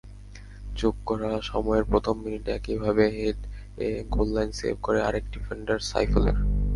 যোগ 0.79 0.95
করা 1.05 1.29
সময়েরপ্রথম 1.51 2.15
মিনিটে 2.25 2.49
একইভাবে 2.53 3.03
হেডে 3.15 3.89
গোললাইন 4.13 4.49
সেভ 4.59 4.75
আরেক 5.07 5.25
ডিফেন্ডার 5.33 5.77
সাইফুলের। 5.91 6.37